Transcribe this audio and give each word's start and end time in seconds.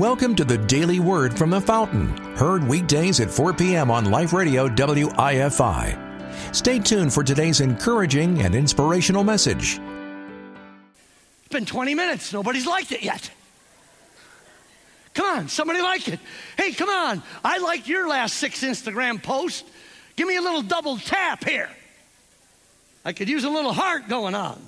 Welcome 0.00 0.34
to 0.36 0.46
the 0.46 0.56
Daily 0.56 0.98
Word 0.98 1.36
from 1.36 1.50
the 1.50 1.60
Fountain, 1.60 2.08
heard 2.34 2.66
weekdays 2.66 3.20
at 3.20 3.30
4 3.30 3.52
p.m. 3.52 3.90
on 3.90 4.06
Life 4.06 4.32
Radio 4.32 4.66
WIFI. 4.66 6.56
Stay 6.56 6.78
tuned 6.78 7.12
for 7.12 7.22
today's 7.22 7.60
encouraging 7.60 8.40
and 8.40 8.54
inspirational 8.54 9.24
message. 9.24 9.78
It's 11.40 11.48
been 11.50 11.66
20 11.66 11.94
minutes. 11.94 12.32
Nobody's 12.32 12.66
liked 12.66 12.92
it 12.92 13.02
yet. 13.02 13.30
Come 15.12 15.38
on, 15.38 15.48
somebody 15.48 15.82
like 15.82 16.08
it. 16.08 16.18
Hey, 16.56 16.72
come 16.72 16.88
on. 16.88 17.22
I 17.44 17.58
liked 17.58 17.86
your 17.86 18.08
last 18.08 18.38
six 18.38 18.64
Instagram 18.64 19.22
posts. 19.22 19.70
Give 20.16 20.26
me 20.26 20.36
a 20.36 20.42
little 20.42 20.62
double 20.62 20.96
tap 20.96 21.44
here. 21.44 21.68
I 23.04 23.12
could 23.12 23.28
use 23.28 23.44
a 23.44 23.50
little 23.50 23.74
heart 23.74 24.08
going 24.08 24.34
on. 24.34 24.66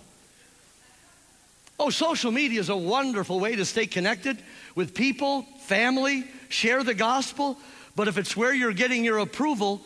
Oh, 1.80 1.88
social 1.88 2.30
media 2.30 2.60
is 2.60 2.68
a 2.68 2.76
wonderful 2.76 3.40
way 3.40 3.56
to 3.56 3.64
stay 3.64 3.86
connected 3.86 4.36
with 4.74 4.94
people, 4.94 5.42
family, 5.60 6.24
share 6.48 6.82
the 6.82 6.94
gospel. 6.94 7.58
But 7.94 8.08
if 8.08 8.18
it's 8.18 8.36
where 8.36 8.54
you're 8.54 8.72
getting 8.72 9.04
your 9.04 9.18
approval, 9.18 9.82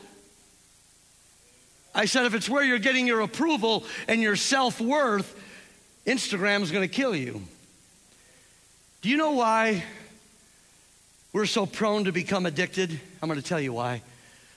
I 1.95 2.05
said, 2.05 2.27
if 2.27 2.35
it's 2.35 2.49
where 2.49 2.63
you're 2.63 2.79
getting 2.79 3.07
your 3.07 3.21
approval 3.21 3.85
and 4.07 4.21
your 4.21 4.37
self 4.37 4.81
worth, 4.81 5.35
Instagram 6.07 6.63
is 6.63 6.71
going 6.71 6.87
to 6.87 6.95
kill 6.95 7.17
you. 7.17 7.43
Do 9.01 9.09
you 9.09 9.17
know 9.17 9.33
why 9.33 9.85
we're 11.33 11.47
so 11.47 11.67
prone 11.67 12.05
to 12.05 12.13
become 12.13 12.47
addicted? 12.47 13.01
I'm 13.23 13.29
going 13.29 13.41
to 13.41 13.47
tell 13.47 13.61
you 13.61 13.73
why. 13.73 14.03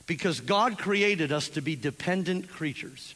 Because 0.05 0.41
God 0.41 0.77
created 0.77 1.31
us 1.31 1.50
to 1.50 1.61
be 1.61 1.75
dependent 1.75 2.50
creatures. 2.50 3.16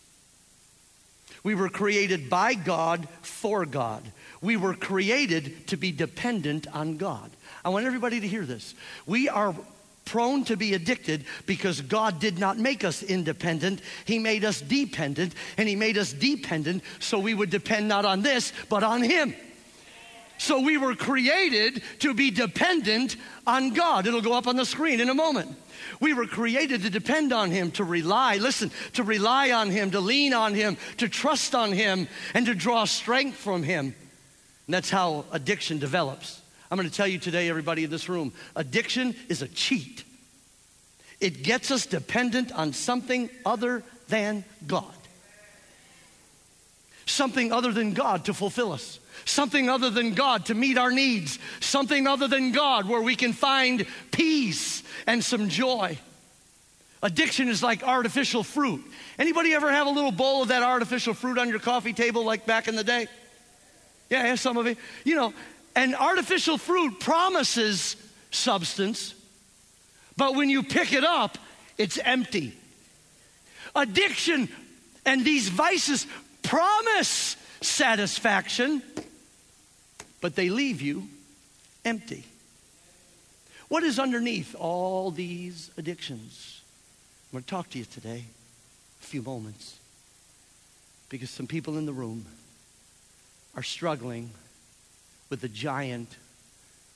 We 1.44 1.56
were 1.56 1.70
created 1.70 2.30
by 2.30 2.54
God 2.54 3.08
for 3.22 3.66
God. 3.66 4.04
We 4.44 4.58
were 4.58 4.76
created 4.76 5.68
to 5.68 5.78
be 5.78 5.94
dependent 5.94 6.68
on 6.76 6.98
God. 6.98 7.32
I 7.64 7.70
want 7.70 7.86
everybody 7.86 8.20
to 8.20 8.28
hear 8.28 8.46
this. 8.46 8.76
We 9.06 9.30
are 9.30 9.56
prone 10.04 10.44
to 10.44 10.58
be 10.58 10.74
addicted 10.74 11.24
because 11.46 11.80
God 11.80 12.20
did 12.20 12.38
not 12.38 12.58
make 12.58 12.84
us 12.84 13.02
independent. 13.02 13.80
He 14.04 14.20
made 14.20 14.44
us 14.44 14.60
dependent, 14.60 15.34
and 15.58 15.70
He 15.70 15.78
made 15.78 15.98
us 15.98 16.12
dependent 16.12 16.84
so 17.00 17.20
we 17.20 17.34
would 17.34 17.52
depend 17.52 17.88
not 17.88 18.04
on 18.04 18.22
this, 18.22 18.52
but 18.68 18.84
on 18.84 19.02
Him. 19.02 19.34
So 20.40 20.60
we 20.60 20.78
were 20.78 20.94
created 20.94 21.82
to 22.00 22.14
be 22.14 22.30
dependent 22.30 23.16
on 23.48 23.70
God. 23.70 24.08
It'll 24.08 24.22
go 24.22 24.34
up 24.34 24.48
on 24.48 24.58
the 24.58 24.66
screen 24.66 25.00
in 25.00 25.10
a 25.10 25.14
moment. 25.14 25.56
We 26.02 26.14
were 26.14 26.28
created 26.28 26.82
to 26.82 26.90
depend 26.90 27.32
on 27.32 27.50
Him, 27.50 27.72
to 27.72 27.86
rely, 27.86 28.36
listen, 28.38 28.72
to 28.94 29.04
rely 29.04 29.52
on 29.52 29.70
Him, 29.70 29.92
to 29.92 30.02
lean 30.02 30.34
on 30.34 30.54
Him, 30.54 30.76
to 30.98 31.08
trust 31.08 31.56
on 31.56 31.72
Him, 31.72 32.10
and 32.34 32.46
to 32.48 32.54
draw 32.54 32.84
strength 32.84 33.38
from 33.38 33.64
Him. 33.64 33.96
And 34.68 34.74
that's 34.74 34.90
how 34.90 35.26
addiction 35.32 35.80
develops. 35.80 36.42
I'm 36.72 36.78
going 36.78 36.90
to 36.90 36.96
tell 36.96 37.08
you 37.08 37.20
today, 37.20 37.50
everybody 37.50 37.84
in 37.84 37.90
this 37.90 38.10
room, 38.10 38.34
addiction 38.56 39.16
is 39.30 39.42
a 39.42 39.48
cheat. 39.48 40.04
It 41.20 41.44
gets 41.44 41.72
us 41.72 41.86
dependent 41.86 42.52
on 42.52 42.74
something 42.74 43.30
other 43.46 43.84
than 44.08 44.44
God. 44.66 44.94
Something 47.06 47.52
other 47.52 47.72
than 47.72 47.94
God 47.94 48.26
to 48.26 48.34
fulfill 48.34 48.72
us. 48.72 49.00
Something 49.26 49.70
other 49.70 49.90
than 49.90 50.14
God 50.14 50.48
to 50.48 50.56
meet 50.56 50.78
our 50.78 50.92
needs. 50.92 51.38
Something 51.60 52.08
other 52.08 52.28
than 52.28 52.52
God 52.52 52.88
where 52.88 53.02
we 53.02 53.16
can 53.16 53.34
find 53.34 53.86
peace 54.12 54.84
and 55.06 55.24
some 55.24 55.50
joy. 55.50 55.98
Addiction 57.02 57.50
is 57.50 57.62
like 57.62 57.84
artificial 57.84 58.44
fruit. 58.44 58.84
Anybody 59.20 59.54
ever 59.54 59.72
have 59.72 59.88
a 59.88 59.92
little 59.92 60.12
bowl 60.12 60.42
of 60.42 60.48
that 60.48 60.64
artificial 60.64 61.14
fruit 61.14 61.38
on 61.38 61.50
your 61.50 61.60
coffee 61.60 61.94
table 61.94 62.24
like 62.24 62.46
back 62.46 62.68
in 62.68 62.76
the 62.76 62.84
day? 62.84 63.08
Yeah, 64.10 64.26
yeah, 64.26 64.36
some 64.36 64.58
of 64.58 64.68
it. 64.68 64.78
You 65.04 65.16
know, 65.16 65.34
and 65.76 65.96
artificial 65.96 66.58
fruit 66.58 67.00
promises 67.00 67.96
substance, 68.32 69.16
but 70.18 70.36
when 70.36 70.50
you 70.50 70.64
pick 70.64 70.94
it 70.94 71.04
up, 71.04 71.38
it's 71.78 71.98
empty. 71.98 72.54
Addiction 73.76 74.50
and 75.06 75.26
these 75.26 75.50
vices 75.50 76.06
promise 76.44 77.36
satisfaction, 77.62 78.84
but 80.22 80.36
they 80.36 80.50
leave 80.50 80.82
you 80.82 81.08
empty. 81.84 82.24
What 83.70 83.84
is 83.84 83.98
underneath 83.98 84.56
all 84.56 85.10
these 85.10 85.72
addictions? 85.78 86.62
I'm 87.32 87.38
going 87.38 87.44
to 87.44 87.50
talk 87.50 87.70
to 87.72 87.80
you 87.80 87.86
today, 87.86 88.26
a 89.02 89.06
few 89.06 89.24
moments, 89.24 89.80
because 91.10 91.32
some 91.32 91.48
people 91.48 91.78
in 91.78 91.88
the 91.88 91.94
room 91.94 92.26
are 93.56 93.64
struggling 93.64 94.30
with 95.30 95.42
the 95.42 95.50
giant 95.50 96.10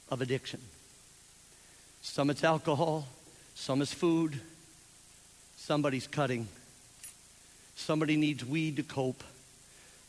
of 0.10 0.22
addiction. 0.22 0.60
Some 2.02 2.30
it's 2.30 2.44
alcohol, 2.44 3.08
some 3.56 3.82
is 3.82 3.94
food, 3.94 4.40
somebody's 5.58 6.08
cutting, 6.08 6.48
somebody 7.76 8.16
needs 8.16 8.46
weed 8.46 8.78
to 8.78 8.84
cope, 8.84 9.24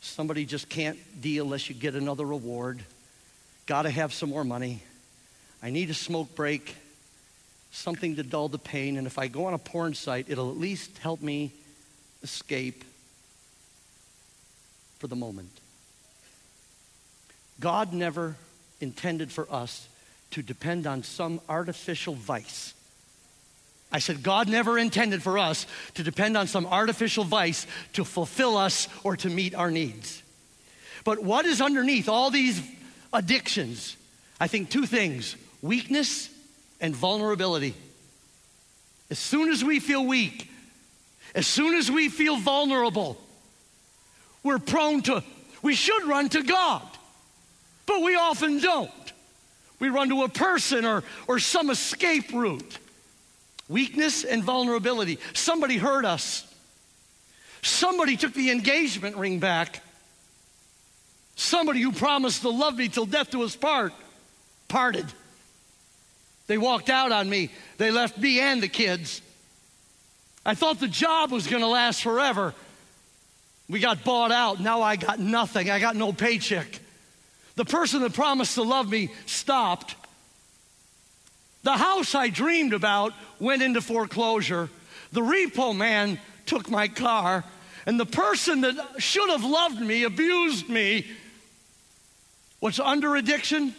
somebody 0.01 0.45
just 0.45 0.69
can't 0.69 0.97
deal 1.21 1.45
unless 1.45 1.69
you 1.69 1.75
get 1.75 1.95
another 1.95 2.25
reward, 2.25 2.81
gotta 3.65 3.89
have 3.89 4.13
some 4.13 4.29
more 4.29 4.43
money, 4.43 4.81
I 5.61 5.71
need 5.71 5.89
a 5.89 5.93
smoke 5.93 6.35
break, 6.35 6.75
something 7.71 8.15
to 8.15 8.23
dull 8.23 8.47
the 8.47 8.57
pain, 8.57 8.97
and 8.97 9.05
if 9.05 9.17
I 9.19 9.27
go 9.27 9.45
on 9.45 9.53
a 9.53 9.57
porn 9.57 9.93
site, 9.93 10.27
it'll 10.29 10.49
at 10.49 10.57
least 10.57 10.97
help 10.99 11.21
me 11.21 11.51
escape 12.23 12.83
for 14.99 15.07
the 15.07 15.15
moment. 15.15 15.51
God 17.59 17.93
never 17.93 18.35
intended 18.79 19.31
for 19.31 19.47
us 19.51 19.87
to 20.31 20.41
depend 20.41 20.87
on 20.87 21.03
some 21.03 21.41
artificial 21.49 22.13
vice. 22.13 22.73
I 23.91 23.99
said, 23.99 24.21
God 24.21 24.47
never 24.47 24.77
intended 24.77 25.23
for 25.23 25.39
us 25.39 25.65
to 25.95 26.03
depend 26.03 26.37
on 26.37 26.47
some 26.47 26.67
artificial 26.67 27.23
vice 27.23 27.65
to 27.93 28.05
fulfill 28.05 28.55
us 28.55 28.87
or 29.03 29.17
to 29.17 29.29
meet 29.29 29.55
our 29.55 29.71
needs. 29.71 30.21
But 31.03 31.23
what 31.23 31.45
is 31.45 31.59
underneath 31.59 32.07
all 32.07 32.29
these 32.29 32.61
addictions? 33.11 33.97
I 34.39 34.47
think 34.47 34.69
two 34.69 34.85
things 34.85 35.35
weakness 35.61 36.29
and 36.79 36.95
vulnerability. 36.95 37.73
As 39.09 39.17
soon 39.17 39.49
as 39.49 39.63
we 39.63 39.79
feel 39.79 40.05
weak, 40.05 40.49
as 41.33 41.47
soon 41.47 41.75
as 41.75 41.89
we 41.89 42.09
feel 42.09 42.37
vulnerable, 42.37 43.17
we're 44.43 44.59
prone 44.59 45.01
to, 45.03 45.23
we 45.63 45.73
should 45.73 46.03
run 46.05 46.29
to 46.29 46.43
God. 46.43 46.83
But 47.89 48.03
we 48.03 48.15
often 48.15 48.59
don't. 48.59 48.91
We 49.79 49.89
run 49.89 50.09
to 50.09 50.21
a 50.21 50.29
person 50.29 50.85
or, 50.85 51.03
or 51.27 51.39
some 51.39 51.71
escape 51.71 52.31
route. 52.31 52.77
Weakness 53.67 54.23
and 54.23 54.43
vulnerability. 54.43 55.17
Somebody 55.33 55.77
hurt 55.77 56.05
us. 56.05 56.45
Somebody 57.63 58.15
took 58.15 58.35
the 58.35 58.51
engagement 58.51 59.15
ring 59.15 59.39
back. 59.39 59.81
Somebody 61.35 61.81
who 61.81 61.91
promised 61.91 62.43
to 62.43 62.49
love 62.49 62.77
me 62.77 62.89
till 62.89 63.07
death 63.07 63.31
do 63.31 63.41
us 63.41 63.55
part 63.55 63.91
parted. 64.67 65.07
They 66.45 66.59
walked 66.59 66.91
out 66.91 67.11
on 67.11 67.27
me. 67.27 67.49
They 67.79 67.89
left 67.89 68.19
me 68.19 68.39
and 68.39 68.61
the 68.61 68.67
kids. 68.67 69.19
I 70.45 70.53
thought 70.53 70.79
the 70.79 70.87
job 70.87 71.31
was 71.31 71.47
going 71.47 71.63
to 71.63 71.67
last 71.67 72.03
forever. 72.03 72.53
We 73.67 73.79
got 73.79 74.03
bought 74.03 74.31
out. 74.31 74.59
Now 74.59 74.83
I 74.83 74.95
got 74.95 75.19
nothing. 75.19 75.71
I 75.71 75.79
got 75.79 75.95
no 75.95 76.13
paycheck. 76.13 76.81
The 77.59 77.65
person 77.65 78.03
that 78.03 78.13
promised 78.13 78.55
to 78.55 78.63
love 78.63 78.89
me 78.89 79.09
stopped. 79.25 79.93
The 81.63 81.75
house 81.75 82.15
I 82.15 82.29
dreamed 82.29 82.71
about 82.71 83.11
went 83.37 83.61
into 83.61 83.81
foreclosure. 83.81 84.69
The 85.11 85.19
repo 85.19 85.75
man 85.75 86.21
took 86.45 86.69
my 86.69 86.87
car. 86.87 87.43
And 87.85 87.99
the 87.99 88.05
person 88.05 88.61
that 88.61 88.75
should 88.99 89.29
have 89.29 89.43
loved 89.43 89.81
me 89.81 90.05
abused 90.05 90.69
me. 90.69 91.05
What's 92.61 92.79
under 92.79 93.17
addiction 93.17 93.75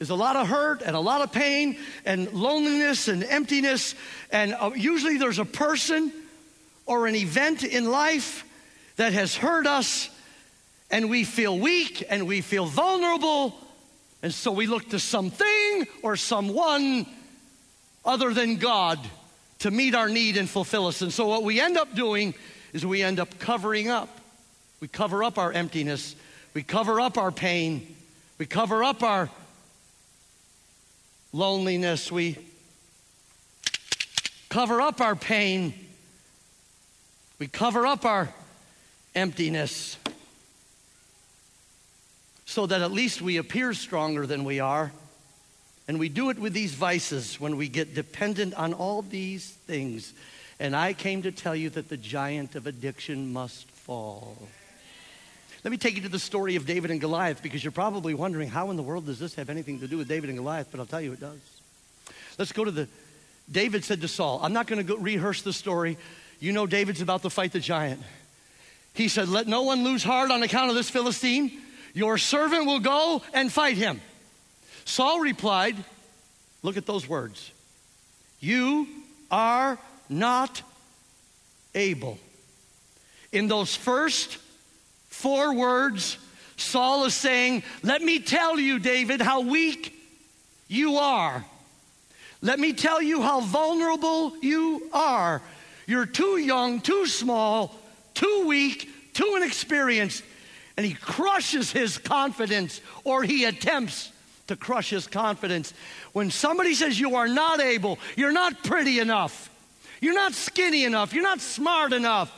is 0.00 0.08
a 0.08 0.14
lot 0.14 0.36
of 0.36 0.48
hurt 0.48 0.80
and 0.80 0.96
a 0.96 1.00
lot 1.00 1.20
of 1.20 1.32
pain 1.32 1.76
and 2.06 2.32
loneliness 2.32 3.08
and 3.08 3.22
emptiness. 3.24 3.94
And 4.30 4.54
uh, 4.54 4.70
usually 4.74 5.18
there's 5.18 5.38
a 5.38 5.44
person 5.44 6.10
or 6.86 7.06
an 7.06 7.14
event 7.14 7.62
in 7.62 7.90
life 7.90 8.46
that 8.96 9.12
has 9.12 9.36
hurt 9.36 9.66
us 9.66 10.08
and 10.92 11.08
we 11.08 11.24
feel 11.24 11.58
weak 11.58 12.04
and 12.10 12.26
we 12.26 12.42
feel 12.42 12.66
vulnerable. 12.66 13.56
And 14.22 14.32
so 14.32 14.52
we 14.52 14.66
look 14.66 14.90
to 14.90 15.00
something 15.00 15.86
or 16.02 16.16
someone 16.16 17.06
other 18.04 18.34
than 18.34 18.56
God 18.56 19.00
to 19.60 19.70
meet 19.70 19.94
our 19.94 20.08
need 20.08 20.36
and 20.36 20.48
fulfill 20.48 20.86
us. 20.86 21.00
And 21.00 21.12
so 21.12 21.26
what 21.26 21.42
we 21.42 21.60
end 21.60 21.78
up 21.78 21.94
doing 21.94 22.34
is 22.74 22.84
we 22.84 23.02
end 23.02 23.18
up 23.18 23.38
covering 23.38 23.88
up. 23.88 24.20
We 24.80 24.88
cover 24.88 25.24
up 25.24 25.38
our 25.38 25.50
emptiness. 25.50 26.14
We 26.52 26.62
cover 26.62 27.00
up 27.00 27.16
our 27.16 27.32
pain. 27.32 27.96
We 28.38 28.44
cover 28.44 28.84
up 28.84 29.02
our 29.02 29.30
loneliness. 31.32 32.12
We 32.12 32.36
cover 34.50 34.80
up 34.80 35.00
our 35.00 35.16
pain. 35.16 35.72
We 37.38 37.46
cover 37.46 37.86
up 37.86 38.04
our 38.04 38.28
emptiness 39.14 39.96
so 42.52 42.66
that 42.66 42.82
at 42.82 42.92
least 42.92 43.22
we 43.22 43.38
appear 43.38 43.72
stronger 43.72 44.26
than 44.26 44.44
we 44.44 44.60
are. 44.60 44.92
And 45.88 45.98
we 45.98 46.10
do 46.10 46.28
it 46.28 46.38
with 46.38 46.52
these 46.52 46.74
vices 46.74 47.40
when 47.40 47.56
we 47.56 47.66
get 47.66 47.94
dependent 47.94 48.52
on 48.54 48.74
all 48.74 49.00
these 49.00 49.48
things. 49.66 50.12
And 50.60 50.76
I 50.76 50.92
came 50.92 51.22
to 51.22 51.32
tell 51.32 51.56
you 51.56 51.70
that 51.70 51.88
the 51.88 51.96
giant 51.96 52.54
of 52.54 52.66
addiction 52.66 53.32
must 53.32 53.70
fall. 53.70 54.36
Let 55.64 55.70
me 55.70 55.78
take 55.78 55.96
you 55.96 56.02
to 56.02 56.10
the 56.10 56.18
story 56.18 56.56
of 56.56 56.66
David 56.66 56.90
and 56.90 57.00
Goliath 57.00 57.42
because 57.42 57.64
you're 57.64 57.72
probably 57.72 58.12
wondering 58.12 58.48
how 58.48 58.70
in 58.70 58.76
the 58.76 58.82
world 58.82 59.06
does 59.06 59.18
this 59.18 59.34
have 59.36 59.48
anything 59.48 59.80
to 59.80 59.88
do 59.88 59.96
with 59.96 60.08
David 60.08 60.28
and 60.28 60.38
Goliath, 60.38 60.68
but 60.70 60.78
I'll 60.78 60.86
tell 60.86 61.00
you 61.00 61.14
it 61.14 61.20
does. 61.20 61.40
Let's 62.38 62.52
go 62.52 62.64
to 62.64 62.70
the 62.70 62.86
David 63.50 63.82
said 63.84 64.02
to 64.02 64.08
Saul, 64.08 64.40
I'm 64.42 64.52
not 64.52 64.66
going 64.66 64.86
to 64.86 64.96
rehearse 64.98 65.40
the 65.42 65.52
story. 65.52 65.96
You 66.38 66.52
know 66.52 66.66
David's 66.66 67.00
about 67.00 67.22
to 67.22 67.30
fight 67.30 67.52
the 67.52 67.60
giant. 67.60 68.02
He 68.92 69.08
said, 69.08 69.28
Let 69.28 69.46
no 69.46 69.62
one 69.62 69.84
lose 69.84 70.04
heart 70.04 70.30
on 70.30 70.42
account 70.42 70.68
of 70.68 70.76
this 70.76 70.90
Philistine. 70.90 71.60
Your 71.94 72.18
servant 72.18 72.66
will 72.66 72.80
go 72.80 73.22
and 73.34 73.52
fight 73.52 73.76
him. 73.76 74.00
Saul 74.84 75.20
replied, 75.20 75.76
Look 76.62 76.76
at 76.76 76.86
those 76.86 77.08
words. 77.08 77.50
You 78.40 78.86
are 79.30 79.78
not 80.08 80.62
able. 81.74 82.18
In 83.32 83.48
those 83.48 83.74
first 83.74 84.38
four 85.08 85.54
words, 85.54 86.18
Saul 86.56 87.04
is 87.04 87.14
saying, 87.14 87.62
Let 87.82 88.02
me 88.02 88.18
tell 88.18 88.58
you, 88.58 88.78
David, 88.78 89.20
how 89.20 89.40
weak 89.40 89.94
you 90.68 90.96
are. 90.96 91.44
Let 92.40 92.58
me 92.58 92.72
tell 92.72 93.00
you 93.00 93.22
how 93.22 93.40
vulnerable 93.40 94.36
you 94.42 94.88
are. 94.92 95.40
You're 95.86 96.06
too 96.06 96.38
young, 96.38 96.80
too 96.80 97.06
small, 97.06 97.74
too 98.14 98.44
weak, 98.46 98.88
too 99.14 99.34
inexperienced. 99.36 100.24
And 100.76 100.86
he 100.86 100.94
crushes 100.94 101.70
his 101.72 101.98
confidence, 101.98 102.80
or 103.04 103.22
he 103.22 103.44
attempts 103.44 104.10
to 104.46 104.56
crush 104.56 104.90
his 104.90 105.06
confidence. 105.06 105.74
When 106.12 106.30
somebody 106.30 106.74
says 106.74 106.98
you 106.98 107.16
are 107.16 107.28
not 107.28 107.60
able, 107.60 107.98
you're 108.16 108.32
not 108.32 108.62
pretty 108.64 108.98
enough, 108.98 109.50
you're 110.00 110.14
not 110.14 110.34
skinny 110.34 110.84
enough, 110.84 111.12
you're 111.12 111.22
not 111.22 111.40
smart 111.40 111.92
enough, 111.92 112.32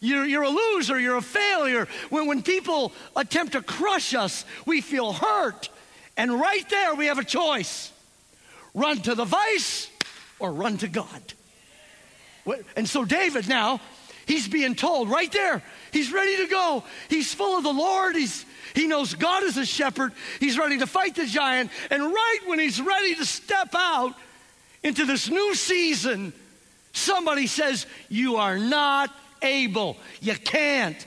you're, 0.00 0.26
you're 0.26 0.42
a 0.42 0.50
loser, 0.50 1.00
you're 1.00 1.16
a 1.16 1.22
failure. 1.22 1.88
When, 2.10 2.26
when 2.26 2.42
people 2.42 2.92
attempt 3.14 3.52
to 3.52 3.62
crush 3.62 4.14
us, 4.14 4.44
we 4.66 4.80
feel 4.80 5.12
hurt. 5.12 5.68
And 6.16 6.32
right 6.32 6.68
there, 6.68 6.94
we 6.94 7.06
have 7.06 7.18
a 7.18 7.24
choice 7.24 7.92
run 8.74 8.98
to 8.98 9.14
the 9.14 9.24
vice 9.24 9.90
or 10.38 10.52
run 10.52 10.76
to 10.78 10.88
God. 10.88 11.22
And 12.76 12.88
so, 12.88 13.04
David 13.04 13.48
now, 13.48 13.80
he's 14.26 14.48
being 14.48 14.74
told 14.74 15.08
right 15.08 15.30
there, 15.32 15.62
he's 15.92 16.12
ready 16.12 16.36
to 16.36 16.46
go. 16.46 16.84
He's 17.08 17.32
full 17.32 17.56
of 17.56 17.64
the 17.64 17.72
Lord. 17.72 18.14
He's, 18.16 18.44
he 18.74 18.86
knows 18.86 19.14
God 19.14 19.42
is 19.42 19.56
a 19.56 19.64
shepherd. 19.64 20.12
He's 20.38 20.58
ready 20.58 20.78
to 20.78 20.86
fight 20.86 21.14
the 21.14 21.26
giant. 21.26 21.70
And 21.90 22.02
right 22.02 22.38
when 22.46 22.58
he's 22.58 22.80
ready 22.80 23.14
to 23.14 23.24
step 23.24 23.70
out 23.74 24.14
into 24.82 25.06
this 25.06 25.30
new 25.30 25.54
season, 25.54 26.32
somebody 26.92 27.46
says, 27.46 27.86
You 28.08 28.36
are 28.36 28.58
not 28.58 29.10
able. 29.42 29.96
You 30.20 30.34
can't. 30.34 31.06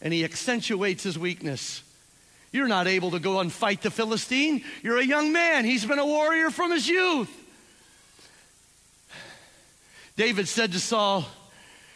And 0.00 0.12
he 0.12 0.24
accentuates 0.24 1.04
his 1.04 1.18
weakness. 1.18 1.82
You're 2.50 2.68
not 2.68 2.86
able 2.86 3.12
to 3.12 3.18
go 3.18 3.40
and 3.40 3.50
fight 3.50 3.80
the 3.80 3.90
Philistine. 3.90 4.62
You're 4.82 4.98
a 4.98 5.04
young 5.04 5.32
man. 5.32 5.64
He's 5.64 5.86
been 5.86 5.98
a 5.98 6.06
warrior 6.06 6.50
from 6.50 6.70
his 6.70 6.86
youth. 6.86 7.30
David 10.16 10.46
said 10.46 10.72
to 10.72 10.78
Saul, 10.78 11.24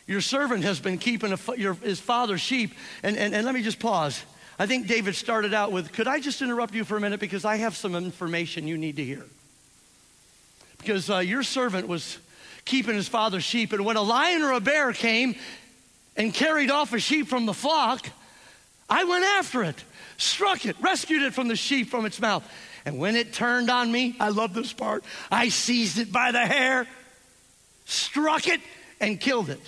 Your 0.06 0.20
servant 0.20 0.64
has 0.64 0.79
been 0.79 0.99
keeping 0.99 1.32
a, 1.32 1.38
your, 1.56 1.75
his 1.75 2.00
father's 2.00 2.41
sheep. 2.41 2.75
And, 3.03 3.17
and, 3.17 3.35
and 3.35 3.44
let 3.44 3.55
me 3.55 3.62
just 3.62 3.79
pause. 3.79 4.23
I 4.58 4.67
think 4.67 4.87
David 4.87 5.14
started 5.17 5.53
out 5.53 5.73
with, 5.73 5.93
Could 5.93 6.08
I 6.08 6.20
just 6.20 6.43
interrupt 6.43 6.75
you 6.75 6.85
for 6.85 6.97
a 6.97 7.00
minute? 7.00 7.20
Because 7.20 7.44
I 7.44 7.56
have 7.56 7.76
some 7.76 7.94
information 7.94 8.67
you 8.67 8.79
need 8.79 8.97
to 8.97 9.05
hear. 9.05 9.25
Because 10.79 11.11
uh, 11.11 11.19
your 11.19 11.43
servant 11.43 11.88
was 11.88 12.19
keeping 12.64 12.94
his 12.94 13.08
father's 13.08 13.44
sheep, 13.44 13.73
and 13.73 13.85
when 13.85 13.97
a 13.97 14.03
lion 14.03 14.43
or 14.43 14.53
a 14.53 14.61
bear 14.61 14.93
came 14.93 15.35
and 16.17 16.32
carried 16.32 16.70
off 16.70 16.93
a 16.93 16.99
sheep 16.99 17.26
from 17.29 17.47
the 17.47 17.55
flock, 17.55 18.09
I 18.88 19.05
went 19.05 19.25
after 19.25 19.62
it 19.64 19.82
struck 20.17 20.64
it, 20.67 20.76
rescued 20.81 21.23
it 21.23 21.35
from 21.35 21.49
the 21.49 21.56
sheep 21.56 21.88
from 21.88 22.06
its 22.06 22.20
mouth. 22.20 22.44
And 22.85 22.99
when 22.99 23.17
it 23.17 23.32
turned 23.32 23.70
on 23.70 23.91
me, 23.91 24.17
I 24.20 24.29
love 24.29 24.55
this 24.55 24.73
part, 24.73 25.05
I 25.31 25.49
seized 25.49 25.99
it 25.99 26.12
by 26.12 26.32
the 26.32 26.47
hair, 26.47 26.87
struck 27.85 28.49
it, 28.49 28.61
and 29.00 29.20
killed 29.20 29.50
it. 29.50 29.61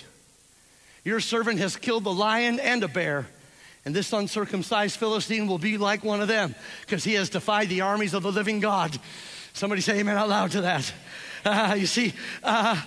Your 1.03 1.19
servant 1.19 1.59
has 1.59 1.75
killed 1.75 2.03
the 2.03 2.13
lion 2.13 2.59
and 2.59 2.83
a 2.83 2.87
bear. 2.87 3.27
And 3.85 3.95
this 3.95 4.11
uncircumcised 4.11 4.97
Philistine 4.97 5.47
will 5.47 5.57
be 5.57 5.77
like 5.77 6.03
one 6.03 6.21
of 6.21 6.27
them 6.27 6.53
because 6.81 7.03
he 7.03 7.13
has 7.13 7.29
defied 7.29 7.69
the 7.69 7.81
armies 7.81 8.13
of 8.13 8.23
the 8.23 8.31
living 8.31 8.59
God. 8.59 8.97
Somebody 9.53 9.81
say 9.81 9.99
amen 9.99 10.17
out 10.17 10.29
loud 10.29 10.51
to 10.51 10.61
that. 10.61 10.93
Uh, 11.45 11.75
you 11.77 11.85
see, 11.85 12.13
uh, 12.43 12.79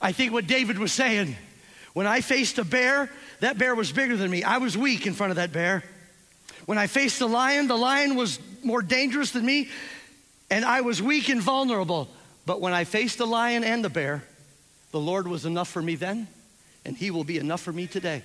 I 0.00 0.12
think 0.12 0.32
what 0.32 0.46
David 0.46 0.78
was 0.78 0.92
saying 0.92 1.36
when 1.94 2.06
I 2.06 2.20
faced 2.20 2.58
a 2.58 2.64
bear, 2.64 3.10
that 3.40 3.58
bear 3.58 3.74
was 3.74 3.90
bigger 3.90 4.16
than 4.16 4.30
me. 4.30 4.44
I 4.44 4.58
was 4.58 4.76
weak 4.76 5.06
in 5.06 5.14
front 5.14 5.30
of 5.30 5.36
that 5.36 5.52
bear. 5.52 5.82
When 6.66 6.78
I 6.78 6.86
faced 6.86 7.18
the 7.18 7.26
lion, 7.26 7.66
the 7.66 7.76
lion 7.76 8.14
was 8.14 8.38
more 8.62 8.82
dangerous 8.82 9.30
than 9.30 9.44
me, 9.44 9.68
and 10.50 10.64
I 10.64 10.82
was 10.82 11.02
weak 11.02 11.28
and 11.28 11.40
vulnerable. 11.40 12.08
But 12.46 12.60
when 12.60 12.72
I 12.72 12.84
faced 12.84 13.18
the 13.18 13.26
lion 13.26 13.64
and 13.64 13.84
the 13.84 13.90
bear, 13.90 14.22
the 14.92 15.00
Lord 15.00 15.26
was 15.26 15.44
enough 15.44 15.68
for 15.68 15.82
me 15.82 15.96
then, 15.96 16.28
and 16.88 16.96
He 16.96 17.10
will 17.10 17.22
be 17.22 17.38
enough 17.38 17.60
for 17.60 17.72
me 17.72 17.86
today. 17.86 18.22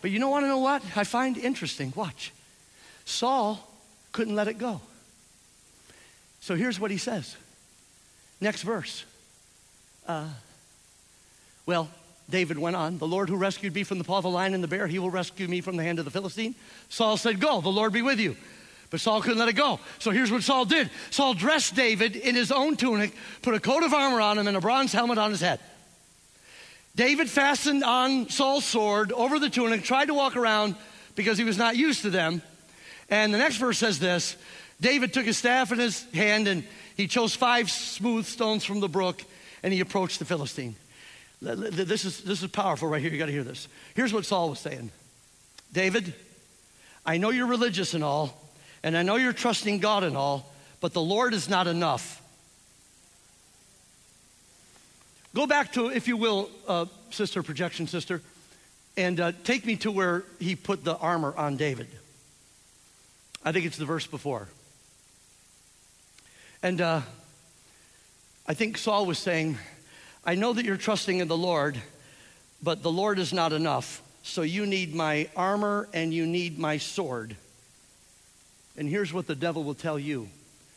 But 0.00 0.10
you 0.10 0.18
don't 0.18 0.30
want 0.30 0.44
to 0.44 0.48
know 0.48 0.58
what? 0.58 0.82
I 0.96 1.04
find 1.04 1.36
interesting. 1.36 1.92
Watch. 1.94 2.32
Saul 3.04 3.68
couldn't 4.12 4.34
let 4.34 4.48
it 4.48 4.58
go. 4.58 4.80
So 6.40 6.56
here's 6.56 6.80
what 6.80 6.90
he 6.90 6.96
says. 6.96 7.36
Next 8.40 8.62
verse. 8.62 9.04
Uh, 10.08 10.26
well, 11.66 11.88
David 12.28 12.58
went 12.58 12.74
on, 12.74 12.98
The 12.98 13.06
Lord 13.06 13.28
who 13.28 13.36
rescued 13.36 13.74
me 13.74 13.84
from 13.84 13.98
the 13.98 14.04
paw 14.04 14.16
of 14.16 14.24
the 14.24 14.30
lion 14.30 14.54
and 14.54 14.64
the 14.64 14.68
bear, 14.68 14.86
he 14.86 14.98
will 14.98 15.10
rescue 15.10 15.46
me 15.46 15.60
from 15.60 15.76
the 15.76 15.84
hand 15.84 15.98
of 15.98 16.04
the 16.04 16.10
Philistine. 16.10 16.54
Saul 16.88 17.16
said, 17.16 17.38
Go, 17.38 17.60
the 17.60 17.68
Lord 17.68 17.92
be 17.92 18.02
with 18.02 18.18
you. 18.18 18.36
But 18.90 19.00
Saul 19.00 19.22
couldn't 19.22 19.38
let 19.38 19.48
it 19.48 19.54
go. 19.54 19.80
So 20.00 20.10
here's 20.10 20.30
what 20.30 20.42
Saul 20.42 20.64
did 20.64 20.90
Saul 21.10 21.34
dressed 21.34 21.76
David 21.76 22.16
in 22.16 22.34
his 22.34 22.50
own 22.50 22.76
tunic, 22.76 23.14
put 23.42 23.54
a 23.54 23.60
coat 23.60 23.82
of 23.82 23.94
armor 23.94 24.20
on 24.20 24.38
him, 24.38 24.48
and 24.48 24.56
a 24.56 24.60
bronze 24.60 24.92
helmet 24.92 25.18
on 25.18 25.30
his 25.30 25.40
head. 25.40 25.60
David 26.94 27.30
fastened 27.30 27.82
on 27.84 28.28
Saul's 28.28 28.64
sword 28.64 29.12
over 29.12 29.38
the 29.38 29.48
tunic, 29.48 29.82
tried 29.82 30.06
to 30.06 30.14
walk 30.14 30.36
around 30.36 30.76
because 31.14 31.38
he 31.38 31.44
was 31.44 31.56
not 31.56 31.76
used 31.76 32.02
to 32.02 32.10
them. 32.10 32.42
And 33.08 33.32
the 33.32 33.38
next 33.38 33.56
verse 33.56 33.78
says 33.78 33.98
this 33.98 34.36
David 34.80 35.12
took 35.12 35.24
his 35.24 35.38
staff 35.38 35.72
in 35.72 35.78
his 35.78 36.02
hand 36.12 36.48
and 36.48 36.64
he 36.96 37.06
chose 37.06 37.34
five 37.34 37.70
smooth 37.70 38.26
stones 38.26 38.64
from 38.64 38.80
the 38.80 38.88
brook 38.88 39.22
and 39.62 39.72
he 39.72 39.80
approached 39.80 40.18
the 40.18 40.24
Philistine. 40.24 40.76
This 41.40 42.04
is, 42.04 42.22
this 42.22 42.42
is 42.42 42.50
powerful 42.50 42.88
right 42.88 43.00
here. 43.00 43.10
You 43.10 43.18
got 43.18 43.26
to 43.26 43.32
hear 43.32 43.42
this. 43.42 43.66
Here's 43.94 44.12
what 44.12 44.24
Saul 44.24 44.50
was 44.50 44.60
saying 44.60 44.90
David, 45.72 46.14
I 47.04 47.16
know 47.16 47.30
you're 47.30 47.46
religious 47.46 47.94
and 47.94 48.04
all, 48.04 48.38
and 48.82 48.96
I 48.96 49.02
know 49.02 49.16
you're 49.16 49.32
trusting 49.32 49.78
God 49.80 50.04
and 50.04 50.16
all, 50.16 50.52
but 50.80 50.92
the 50.92 51.00
Lord 51.00 51.34
is 51.34 51.48
not 51.48 51.66
enough. 51.66 52.21
Go 55.34 55.46
back 55.46 55.72
to, 55.72 55.88
if 55.88 56.08
you 56.08 56.16
will, 56.16 56.50
uh, 56.68 56.86
sister, 57.10 57.42
projection 57.42 57.86
sister, 57.86 58.20
and 58.96 59.18
uh, 59.18 59.32
take 59.44 59.64
me 59.64 59.76
to 59.76 59.90
where 59.90 60.24
he 60.38 60.54
put 60.54 60.84
the 60.84 60.96
armor 60.96 61.34
on 61.36 61.56
David. 61.56 61.88
I 63.44 63.52
think 63.52 63.64
it's 63.64 63.78
the 63.78 63.86
verse 63.86 64.06
before. 64.06 64.48
And 66.62 66.80
uh, 66.80 67.00
I 68.46 68.54
think 68.54 68.76
Saul 68.76 69.06
was 69.06 69.18
saying, 69.18 69.56
I 70.24 70.34
know 70.34 70.52
that 70.52 70.64
you're 70.64 70.76
trusting 70.76 71.18
in 71.18 71.28
the 71.28 71.36
Lord, 71.36 71.80
but 72.62 72.82
the 72.82 72.92
Lord 72.92 73.18
is 73.18 73.32
not 73.32 73.52
enough. 73.52 74.02
So 74.22 74.42
you 74.42 74.66
need 74.66 74.94
my 74.94 75.28
armor 75.34 75.88
and 75.92 76.12
you 76.12 76.26
need 76.26 76.58
my 76.58 76.76
sword. 76.76 77.36
And 78.76 78.88
here's 78.88 79.12
what 79.12 79.26
the 79.26 79.34
devil 79.34 79.64
will 79.64 79.74
tell 79.74 79.98
you 79.98 80.28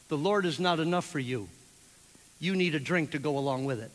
the 0.08 0.18
Lord 0.18 0.46
is 0.46 0.60
not 0.60 0.80
enough 0.80 1.06
for 1.06 1.20
you. 1.20 1.50
You 2.40 2.56
need 2.56 2.74
a 2.74 2.80
drink 2.80 3.12
to 3.12 3.20
go 3.20 3.38
along 3.38 3.66
with 3.66 3.82
it. 3.82 3.92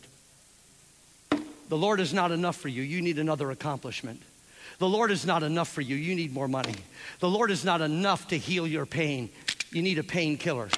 The 1.71 1.79
Lord 1.79 2.01
is 2.01 2.13
not 2.13 2.33
enough 2.33 2.57
for 2.57 2.67
you. 2.67 2.83
You 2.83 3.01
need 3.01 3.21
another 3.21 3.53
accomplishment. 3.53 4.21
The 4.81 4.89
Lord 4.89 5.13
is 5.13 5.25
not 5.25 5.45
enough 5.45 5.69
for 5.69 5.83
you. 5.83 5.95
You 5.95 6.17
need 6.17 6.35
more 6.35 6.49
money. 6.49 6.75
The 7.21 7.29
Lord 7.29 7.53
is 7.53 7.65
not 7.65 7.81
enough 7.81 8.27
to 8.29 8.37
heal 8.37 8.67
your 8.67 8.87
pain. 8.87 9.31
You 9.71 9.81
need 9.81 9.99
a 9.99 10.03
painkiller. 10.03 10.69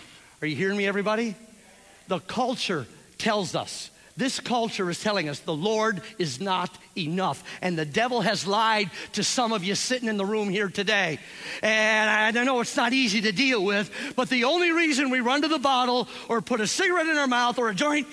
Are 0.42 0.46
you 0.46 0.54
hearing 0.54 0.76
me, 0.76 0.86
everybody? 0.86 1.34
The 2.08 2.18
culture 2.18 2.86
tells 3.16 3.54
us 3.54 3.90
this 4.18 4.38
culture 4.38 4.90
is 4.90 5.02
telling 5.02 5.30
us 5.30 5.38
the 5.38 5.54
Lord 5.54 6.02
is 6.18 6.42
not 6.42 6.76
enough. 6.94 7.42
And 7.62 7.78
the 7.78 7.86
devil 7.86 8.20
has 8.20 8.46
lied 8.46 8.90
to 9.12 9.24
some 9.24 9.52
of 9.52 9.64
you 9.64 9.74
sitting 9.74 10.10
in 10.10 10.18
the 10.18 10.26
room 10.26 10.50
here 10.50 10.68
today. 10.68 11.18
And 11.62 12.38
I 12.38 12.44
know 12.44 12.60
it's 12.60 12.76
not 12.76 12.92
easy 12.92 13.22
to 13.22 13.32
deal 13.32 13.64
with, 13.64 13.90
but 14.14 14.28
the 14.28 14.44
only 14.44 14.72
reason 14.72 15.08
we 15.08 15.20
run 15.20 15.40
to 15.40 15.48
the 15.48 15.58
bottle 15.58 16.06
or 16.28 16.42
put 16.42 16.60
a 16.60 16.66
cigarette 16.66 17.06
in 17.06 17.16
our 17.16 17.26
mouth 17.26 17.58
or 17.58 17.70
a 17.70 17.74
joint 17.74 18.06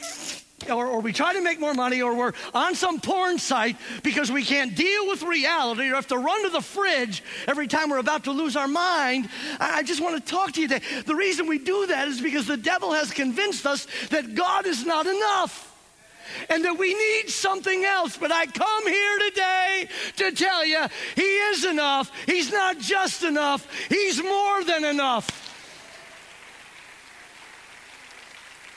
or, 0.69 0.87
or, 0.87 0.99
we 0.99 1.13
try 1.13 1.33
to 1.33 1.41
make 1.41 1.59
more 1.59 1.73
money, 1.73 2.01
or 2.01 2.13
we're 2.15 2.33
on 2.53 2.75
some 2.75 2.99
porn 2.99 3.39
site 3.39 3.77
because 4.03 4.31
we 4.31 4.43
can't 4.43 4.75
deal 4.75 5.07
with 5.07 5.23
reality, 5.23 5.89
or 5.89 5.95
have 5.95 6.07
to 6.07 6.17
run 6.17 6.43
to 6.43 6.49
the 6.49 6.61
fridge 6.61 7.23
every 7.47 7.67
time 7.67 7.89
we're 7.89 7.97
about 7.97 8.25
to 8.25 8.31
lose 8.31 8.55
our 8.55 8.67
mind. 8.67 9.29
I 9.59 9.83
just 9.83 10.01
want 10.01 10.23
to 10.23 10.31
talk 10.31 10.53
to 10.53 10.61
you 10.61 10.67
today. 10.67 10.85
The 11.05 11.15
reason 11.15 11.47
we 11.47 11.59
do 11.59 11.87
that 11.87 12.07
is 12.07 12.21
because 12.21 12.47
the 12.47 12.57
devil 12.57 12.93
has 12.93 13.11
convinced 13.11 13.65
us 13.65 13.87
that 14.09 14.35
God 14.35 14.65
is 14.65 14.85
not 14.85 15.05
enough 15.05 15.65
and 16.49 16.63
that 16.65 16.77
we 16.77 16.93
need 16.93 17.29
something 17.29 17.83
else. 17.85 18.17
But 18.17 18.31
I 18.31 18.45
come 18.45 18.87
here 18.87 19.19
today 19.29 19.89
to 20.17 20.31
tell 20.31 20.65
you 20.65 20.85
He 21.15 21.21
is 21.21 21.65
enough. 21.65 22.11
He's 22.25 22.51
not 22.51 22.79
just 22.79 23.23
enough, 23.23 23.67
He's 23.89 24.21
more 24.21 24.63
than 24.63 24.85
enough. 24.85 25.48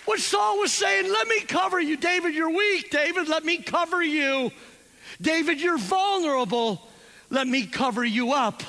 What 0.05 0.19
Saul 0.19 0.59
was 0.59 0.73
saying, 0.73 1.11
let 1.11 1.29
me 1.29 1.41
cover 1.41 1.81
you. 1.81 1.97
David, 1.97 2.35
you're 2.35 2.51
weak. 2.51 2.91
David, 2.91 3.29
let 3.29 3.45
me 3.45 3.59
cover 3.59 4.03
you. 4.03 4.51
David, 5.21 5.61
you're 5.61 5.79
vulnerable. 5.79 6.89
Let 7.31 7.47
me 7.47 7.67
cover 7.67 8.05
you 8.05 8.33
up. 8.33 8.63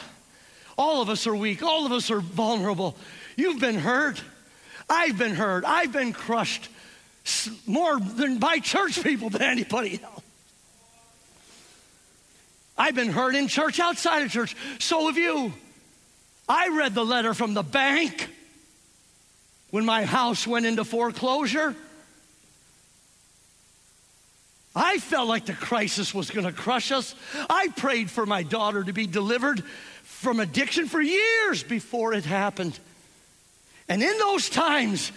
All 0.78 1.02
of 1.02 1.10
us 1.10 1.26
are 1.28 1.36
weak. 1.36 1.64
All 1.64 1.86
of 1.86 1.92
us 1.92 2.12
are 2.12 2.20
vulnerable. 2.20 2.96
You've 3.36 3.60
been 3.60 3.80
hurt. 3.80 4.22
I've 4.90 5.18
been 5.18 5.34
hurt. 5.34 5.66
I've 5.66 5.92
been 5.92 6.14
crushed 6.14 6.70
more 7.66 8.00
than 8.00 8.38
by 8.38 8.60
church 8.60 9.02
people 9.02 9.30
than 9.32 9.42
anybody 9.42 10.00
else. 10.04 10.22
I've 12.78 12.96
been 12.96 13.12
hurt 13.12 13.36
in 13.36 13.48
church, 13.48 13.80
outside 13.80 14.24
of 14.24 14.32
church. 14.32 14.56
So 14.80 15.08
have 15.08 15.18
you. 15.18 15.54
I 16.50 16.70
read 16.70 16.94
the 16.94 17.06
letter 17.06 17.34
from 17.34 17.54
the 17.54 17.64
bank 17.64 18.30
when 19.74 19.86
my 19.86 20.06
house 20.06 20.46
went 20.46 20.68
into 20.68 20.84
foreclosure. 20.84 21.74
I 24.76 25.00
felt 25.00 25.28
like 25.28 25.48
the 25.48 25.54
crisis 25.54 26.14
was 26.14 26.30
going 26.30 26.46
to 26.46 26.52
crush 26.52 26.92
us. 26.92 27.16
I 27.50 27.70
prayed 27.70 28.12
for 28.12 28.28
my 28.28 28.44
daughter 28.44 28.84
to 28.84 28.94
be 28.94 29.08
delivered 29.08 29.64
from 30.04 30.40
addiction 30.40 30.86
for 30.86 31.02
years 31.02 31.64
before 31.64 32.14
it 32.14 32.24
happened. 32.24 32.78
And 33.90 34.04
in 34.04 34.16
those 34.20 34.48
times, 34.48 35.12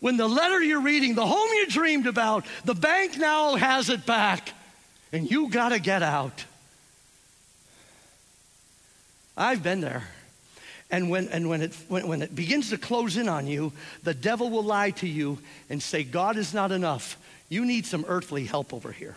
when 0.00 0.16
the 0.16 0.26
letter 0.26 0.60
you're 0.60 0.80
reading, 0.80 1.14
the 1.14 1.24
home 1.24 1.48
you 1.54 1.68
dreamed 1.68 2.08
about, 2.08 2.44
the 2.64 2.74
bank 2.74 3.16
now 3.16 3.54
has 3.54 3.90
it 3.90 4.06
back, 4.06 4.52
and 5.12 5.30
you 5.30 5.50
got 5.50 5.68
to 5.68 5.78
get 5.78 6.02
out. 6.02 6.44
I've 9.36 9.62
been 9.62 9.80
there. 9.80 10.02
And 10.90 11.08
when, 11.08 11.28
and 11.28 11.48
when, 11.48 11.62
it, 11.62 11.74
when, 11.88 12.08
when 12.08 12.22
it 12.22 12.34
begins 12.34 12.70
to 12.70 12.78
close 12.78 13.16
in 13.16 13.28
on 13.28 13.46
you, 13.46 13.72
the 14.02 14.14
devil 14.14 14.50
will 14.50 14.64
lie 14.64 14.90
to 14.92 15.06
you 15.06 15.38
and 15.68 15.82
say, 15.82 16.02
God 16.02 16.36
is 16.36 16.52
not 16.52 16.72
enough. 16.72 17.16
You 17.48 17.64
need 17.64 17.86
some 17.86 18.04
earthly 18.08 18.44
help 18.44 18.74
over 18.74 18.90
here. 18.90 19.16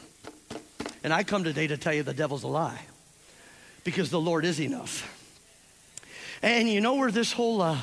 And 1.03 1.11
I 1.11 1.23
come 1.23 1.43
today 1.43 1.67
to 1.67 1.77
tell 1.77 1.93
you 1.93 2.03
the 2.03 2.13
devil's 2.13 2.43
a 2.43 2.47
lie 2.47 2.79
because 3.83 4.09
the 4.09 4.21
Lord 4.21 4.45
is 4.45 4.59
enough. 4.59 5.09
And 6.41 6.69
you 6.69 6.81
know 6.81 6.95
where 6.95 7.11
this 7.11 7.31
whole, 7.31 7.61
uh, 7.61 7.77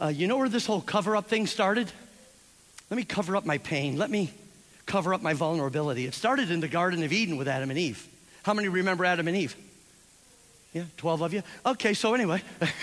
uh, 0.00 0.06
you 0.08 0.26
know 0.26 0.38
where 0.38 0.48
this 0.48 0.66
whole 0.66 0.80
cover 0.80 1.16
up 1.16 1.28
thing 1.28 1.46
started? 1.46 1.90
Let 2.90 2.96
me 2.96 3.04
cover 3.04 3.36
up 3.36 3.44
my 3.44 3.58
pain. 3.58 3.96
Let 3.96 4.10
me 4.10 4.32
cover 4.86 5.14
up 5.14 5.22
my 5.22 5.34
vulnerability. 5.34 6.06
It 6.06 6.14
started 6.14 6.50
in 6.50 6.60
the 6.60 6.68
Garden 6.68 7.02
of 7.02 7.12
Eden 7.12 7.36
with 7.36 7.48
Adam 7.48 7.70
and 7.70 7.78
Eve. 7.78 8.06
How 8.42 8.54
many 8.54 8.68
remember 8.68 9.04
Adam 9.04 9.28
and 9.28 9.36
Eve? 9.36 9.56
Yeah, 10.72 10.84
12 10.96 11.20
of 11.20 11.34
you? 11.34 11.42
Okay, 11.66 11.92
so 11.92 12.14
anyway, 12.14 12.42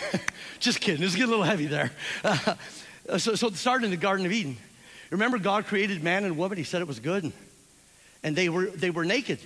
just 0.60 0.80
kidding. 0.80 1.04
It's 1.04 1.16
getting 1.16 1.30
a 1.30 1.38
little 1.38 1.46
heavy 1.46 1.66
there. 1.66 1.92
Uh, 2.24 2.56
so, 3.18 3.34
so 3.34 3.48
it 3.48 3.56
started 3.56 3.86
in 3.86 3.92
the 3.92 3.98
Garden 3.98 4.26
of 4.26 4.32
Eden. 4.32 4.58
Remember, 5.10 5.40
God 5.40 5.66
created 5.66 6.04
man 6.04 6.24
and 6.24 6.38
woman. 6.38 6.58
He 6.58 6.64
said 6.64 6.82
it 6.82 6.88
was 6.88 7.00
good. 7.00 7.32
And, 8.24 8.36
they, 8.36 8.50
were, 8.50 8.68
they 8.68 8.92
were 8.92 9.06
naked. 9.06 9.40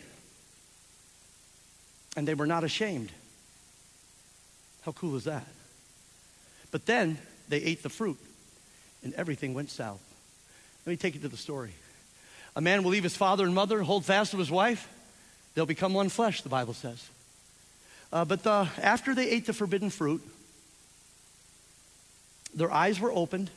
And 2.17 2.27
they 2.27 2.33
were 2.33 2.47
not 2.47 2.65
ashamed. 2.65 3.11
How 4.81 4.91
cool 4.91 5.15
is 5.15 5.23
that? 5.23 5.47
But 6.71 6.85
then 6.85 7.17
they 7.47 7.59
ate 7.59 7.83
the 7.83 7.89
fruit, 7.89 8.17
and 9.03 9.13
everything 9.13 9.53
went 9.53 9.69
south. 9.69 10.01
Let 10.85 10.91
me 10.91 10.97
take 10.97 11.15
you 11.15 11.21
to 11.21 11.29
the 11.29 11.37
story. 11.37 11.71
A 12.55 12.61
man 12.61 12.83
will 12.83 12.91
leave 12.91 13.03
his 13.03 13.15
father 13.15 13.45
and 13.45 13.55
mother, 13.55 13.81
hold 13.81 14.05
fast 14.05 14.31
to 14.31 14.37
his 14.37 14.51
wife. 14.51 14.89
They'll 15.55 15.65
become 15.65 15.93
one 15.93 16.09
flesh, 16.09 16.41
the 16.41 16.49
Bible 16.49 16.73
says. 16.73 17.09
Uh, 18.13 18.23
but 18.23 18.43
the, 18.43 18.69
after 18.79 19.15
they 19.15 19.27
ate 19.27 19.47
the 19.47 19.53
forbidden 19.53 19.89
fruit, 19.89 20.21
their 22.53 22.71
eyes 22.71 22.99
were 22.99 23.11
opened 23.11 23.49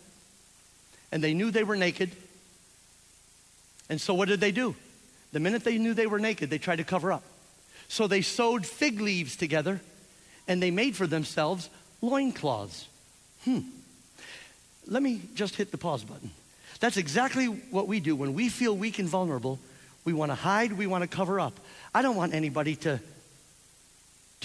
and 1.13 1.23
they 1.23 1.35
knew 1.35 1.51
they 1.51 1.63
were 1.63 1.77
naked. 1.77 2.11
And 3.91 4.01
so 4.01 4.15
what 4.15 4.29
did 4.29 4.41
they 4.41 4.53
do? 4.53 4.75
The 5.33 5.41
minute 5.41 5.63
they 5.63 5.77
knew 5.77 5.93
they 5.93 6.07
were 6.07 6.19
naked, 6.19 6.49
they 6.49 6.57
tried 6.57 6.77
to 6.77 6.85
cover 6.85 7.13
up. 7.13 7.23
So 7.89 8.07
they 8.07 8.23
sewed 8.23 8.65
fig 8.65 8.99
leaves 8.99 9.37
together 9.37 9.83
and 10.49 10.63
they 10.63 10.71
made 10.71 10.97
for 10.97 11.07
themselves 11.07 11.69
loincloths. 12.01 12.89
Hmm. 13.45 13.61
Let 14.87 15.03
me 15.03 15.21
just 15.35 15.57
hit 15.57 15.71
the 15.71 15.79
pause 15.79 16.03
button. 16.03 16.31
That's 16.81 16.97
exactly 16.97 17.47
what 17.47 17.89
we 17.89 18.01
do 18.01 18.17
when 18.17 18.33
we 18.33 18.49
feel 18.49 18.75
weak 18.75 18.99
and 18.99 19.09
vulnerable. 19.09 19.59
We 20.07 20.15
want 20.15 20.31
to 20.31 20.37
hide, 20.37 20.73
we 20.73 20.87
want 20.87 21.03
to 21.03 21.09
cover 21.09 21.39
up. 21.39 21.61
I 21.95 22.01
don't 22.01 22.17
want 22.17 22.33
anybody 22.33 22.77
to 22.77 23.01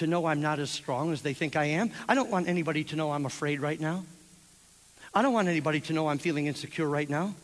to 0.02 0.08
know 0.08 0.26
I'm 0.26 0.42
not 0.42 0.60
as 0.60 0.72
strong 0.72 1.14
as 1.14 1.22
they 1.22 1.34
think 1.34 1.56
I 1.56 1.66
am. 1.66 1.92
I 2.10 2.16
don't 2.16 2.32
want 2.32 2.48
anybody 2.48 2.84
to 2.86 2.96
know 2.96 3.12
I'm 3.12 3.28
afraid 3.28 3.62
right 3.62 3.80
now. 3.80 4.04
I 5.14 5.22
don't 5.22 5.34
want 5.34 5.48
anybody 5.48 5.80
to 5.82 5.94
know 5.94 6.10
I'm 6.10 6.18
feeling 6.18 6.48
insecure 6.48 6.90
right 6.90 7.10
now. 7.10 7.36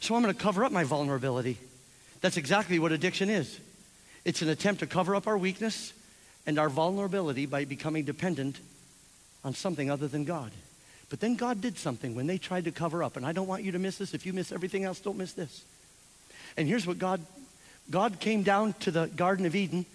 So 0.00 0.14
I'm 0.14 0.22
going 0.22 0.34
to 0.34 0.40
cover 0.40 0.64
up 0.64 0.72
my 0.72 0.84
vulnerability. 0.84 1.58
That's 2.22 2.38
exactly 2.38 2.78
what 2.78 2.92
addiction 2.92 3.30
is 3.30 3.60
it's 4.24 4.42
an 4.42 4.48
attempt 4.48 4.80
to 4.80 4.86
cover 4.86 5.14
up 5.14 5.28
our 5.28 5.38
weakness 5.38 5.92
and 6.46 6.58
our 6.58 6.68
vulnerability 6.68 7.46
by 7.46 7.64
becoming 7.64 8.04
dependent 8.04 8.58
on 9.44 9.54
something 9.54 9.88
other 9.90 10.08
than 10.08 10.24
God. 10.24 10.50
But 11.10 11.20
then 11.20 11.36
God 11.36 11.60
did 11.60 11.78
something 11.78 12.16
when 12.16 12.26
they 12.26 12.38
tried 12.38 12.64
to 12.64 12.72
cover 12.72 13.04
up. 13.04 13.16
And 13.16 13.24
I 13.24 13.32
don't 13.32 13.46
want 13.46 13.62
you 13.62 13.72
to 13.72 13.78
miss 13.78 13.98
this. 13.98 14.14
If 14.14 14.26
you 14.26 14.32
miss 14.32 14.50
everything 14.50 14.82
else, 14.82 14.98
don't 14.98 15.16
miss 15.16 15.34
this. 15.34 15.64
And 16.56 16.66
here's 16.66 16.86
what 16.86 16.98
God 16.98 17.20
God 17.88 18.18
came 18.18 18.42
down 18.42 18.72
to 18.80 18.90
the 18.90 19.06
Garden 19.06 19.46
of 19.46 19.54
Eden 19.54 19.86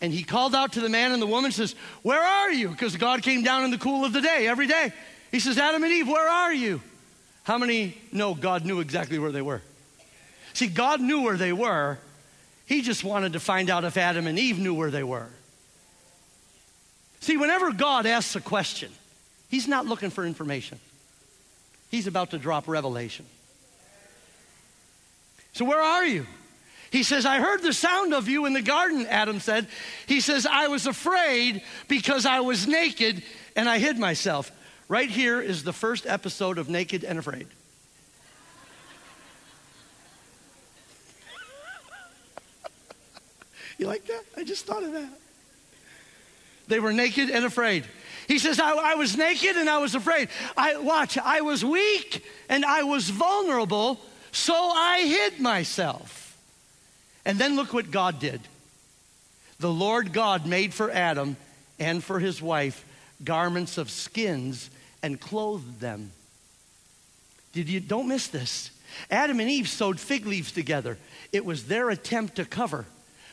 and 0.00 0.12
he 0.12 0.22
called 0.24 0.54
out 0.54 0.72
to 0.74 0.80
the 0.80 0.88
man 0.88 1.12
and 1.12 1.22
the 1.22 1.26
woman, 1.26 1.52
says, 1.52 1.74
Where 2.02 2.22
are 2.22 2.52
you? 2.52 2.68
Because 2.68 2.96
God 2.96 3.22
came 3.22 3.42
down 3.42 3.64
in 3.64 3.70
the 3.70 3.78
cool 3.78 4.04
of 4.04 4.12
the 4.12 4.20
day 4.20 4.46
every 4.46 4.66
day. 4.66 4.92
He 5.30 5.40
says, 5.40 5.58
Adam 5.58 5.82
and 5.82 5.92
Eve, 5.92 6.08
where 6.08 6.28
are 6.28 6.52
you? 6.52 6.80
How 7.44 7.58
many 7.58 7.96
know 8.12 8.34
God 8.34 8.64
knew 8.64 8.80
exactly 8.80 9.18
where 9.18 9.32
they 9.32 9.42
were? 9.42 9.62
See, 10.52 10.66
God 10.66 11.00
knew 11.00 11.22
where 11.22 11.36
they 11.36 11.52
were. 11.52 11.98
He 12.66 12.82
just 12.82 13.04
wanted 13.04 13.34
to 13.34 13.40
find 13.40 13.70
out 13.70 13.84
if 13.84 13.96
Adam 13.96 14.26
and 14.26 14.38
Eve 14.38 14.58
knew 14.58 14.74
where 14.74 14.90
they 14.90 15.04
were. 15.04 15.28
See, 17.20 17.36
whenever 17.36 17.72
God 17.72 18.06
asks 18.06 18.36
a 18.36 18.40
question, 18.40 18.92
He's 19.48 19.68
not 19.68 19.86
looking 19.86 20.10
for 20.10 20.24
information, 20.24 20.78
He's 21.90 22.06
about 22.06 22.30
to 22.32 22.38
drop 22.38 22.68
revelation. 22.68 23.26
So, 25.52 25.64
where 25.64 25.80
are 25.80 26.04
you? 26.04 26.26
He 26.90 27.02
says, 27.02 27.26
I 27.26 27.40
heard 27.40 27.62
the 27.62 27.72
sound 27.72 28.14
of 28.14 28.28
you 28.28 28.46
in 28.46 28.52
the 28.52 28.62
garden, 28.62 29.06
Adam 29.06 29.40
said. 29.40 29.66
He 30.06 30.20
says, 30.20 30.46
I 30.46 30.68
was 30.68 30.86
afraid 30.86 31.62
because 31.88 32.26
I 32.26 32.40
was 32.40 32.66
naked 32.66 33.22
and 33.54 33.68
I 33.68 33.78
hid 33.78 33.98
myself. 33.98 34.50
Right 34.88 35.10
here 35.10 35.40
is 35.40 35.64
the 35.64 35.72
first 35.72 36.06
episode 36.06 36.58
of 36.58 36.68
Naked 36.68 37.02
and 37.02 37.18
Afraid. 37.18 37.48
you 43.78 43.86
like 43.86 44.06
that? 44.06 44.22
I 44.36 44.44
just 44.44 44.64
thought 44.64 44.84
of 44.84 44.92
that. 44.92 45.10
They 46.68 46.80
were 46.80 46.92
naked 46.92 47.30
and 47.30 47.44
afraid. 47.44 47.84
He 48.28 48.38
says, 48.38 48.58
I, 48.58 48.72
I, 48.72 48.94
was 48.96 49.16
naked 49.16 49.56
and 49.56 49.70
I 49.70 49.78
was 49.78 49.94
afraid. 49.94 50.28
I 50.56 50.78
watch, 50.78 51.16
I 51.16 51.42
was 51.42 51.64
weak 51.64 52.24
and 52.48 52.64
I 52.64 52.82
was 52.82 53.08
vulnerable, 53.08 54.00
so 54.32 54.54
I 54.54 55.02
hid 55.02 55.40
myself. 55.40 56.15
And 57.26 57.38
then 57.38 57.56
look 57.56 57.74
what 57.74 57.90
God 57.90 58.20
did. 58.20 58.40
The 59.58 59.70
Lord 59.70 60.12
God 60.12 60.46
made 60.46 60.72
for 60.72 60.90
Adam 60.90 61.36
and 61.78 62.02
for 62.02 62.20
his 62.20 62.40
wife 62.40 62.84
garments 63.24 63.78
of 63.78 63.90
skins 63.90 64.70
and 65.02 65.20
clothed 65.20 65.80
them. 65.80 66.12
Did 67.52 67.68
you 67.68 67.80
don't 67.80 68.08
miss 68.08 68.28
this. 68.28 68.70
Adam 69.10 69.40
and 69.40 69.50
Eve 69.50 69.68
sewed 69.68 69.98
fig 69.98 70.24
leaves 70.26 70.52
together. 70.52 70.98
It 71.32 71.44
was 71.44 71.64
their 71.64 71.90
attempt 71.90 72.36
to 72.36 72.44
cover. 72.44 72.86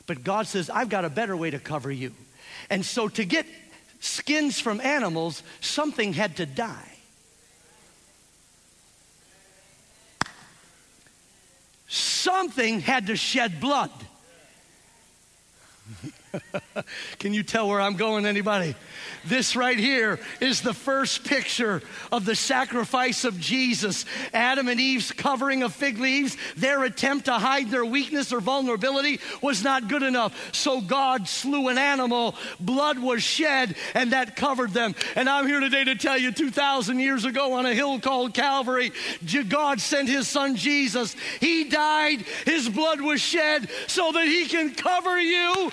But 0.07 0.23
God 0.23 0.47
says, 0.47 0.69
I've 0.69 0.89
got 0.89 1.05
a 1.05 1.09
better 1.09 1.37
way 1.37 1.51
to 1.51 1.59
cover 1.59 1.91
you. 1.91 2.13
And 2.69 2.83
so 2.85 3.07
to 3.09 3.23
get 3.23 3.45
skins 3.99 4.59
from 4.59 4.81
animals, 4.81 5.43
something 5.61 6.13
had 6.13 6.37
to 6.37 6.45
die. 6.45 6.92
Something 12.23 12.79
had 12.79 13.07
to 13.07 13.15
shed 13.15 13.59
blood. 13.59 13.91
Can 17.19 17.33
you 17.33 17.43
tell 17.43 17.67
where 17.67 17.79
I'm 17.79 17.95
going, 17.95 18.25
anybody? 18.25 18.75
This 19.25 19.55
right 19.55 19.77
here 19.77 20.19
is 20.41 20.61
the 20.61 20.73
first 20.73 21.23
picture 21.23 21.81
of 22.11 22.25
the 22.25 22.35
sacrifice 22.35 23.23
of 23.23 23.39
Jesus. 23.39 24.05
Adam 24.33 24.67
and 24.67 24.79
Eve's 24.79 25.11
covering 25.11 25.63
of 25.63 25.73
fig 25.73 25.99
leaves, 25.99 26.35
their 26.57 26.83
attempt 26.83 27.25
to 27.25 27.33
hide 27.33 27.69
their 27.69 27.85
weakness 27.85 28.33
or 28.33 28.41
vulnerability 28.41 29.19
was 29.41 29.63
not 29.63 29.87
good 29.87 30.03
enough. 30.03 30.53
So 30.53 30.81
God 30.81 31.27
slew 31.27 31.69
an 31.69 31.77
animal, 31.77 32.35
blood 32.59 32.99
was 32.99 33.23
shed, 33.23 33.75
and 33.93 34.11
that 34.11 34.35
covered 34.35 34.71
them. 34.71 34.95
And 35.15 35.29
I'm 35.29 35.47
here 35.47 35.59
today 35.59 35.83
to 35.85 35.95
tell 35.95 36.17
you 36.17 36.31
2,000 36.31 36.99
years 36.99 37.25
ago 37.25 37.53
on 37.53 37.65
a 37.65 37.73
hill 37.73 37.99
called 37.99 38.33
Calvary, 38.33 38.91
God 39.47 39.79
sent 39.79 40.09
his 40.09 40.27
son 40.27 40.55
Jesus. 40.55 41.15
He 41.39 41.65
died, 41.65 42.21
his 42.45 42.67
blood 42.69 43.01
was 43.01 43.21
shed 43.21 43.69
so 43.87 44.11
that 44.11 44.25
he 44.25 44.45
can 44.45 44.73
cover 44.73 45.19
you 45.19 45.71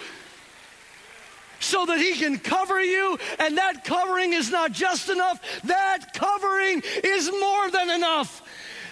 so 1.61 1.87
that 1.87 1.99
he 1.99 2.15
can 2.15 2.39
cover 2.39 2.83
you. 2.83 3.17
And 3.39 3.57
that 3.59 3.85
covering 3.85 4.33
is 4.33 4.51
not 4.51 4.73
just 4.73 5.09
enough, 5.09 5.41
that 5.63 6.13
covering 6.13 6.83
is 7.05 7.31
more 7.31 7.71
than 7.71 7.91
enough. 7.91 8.43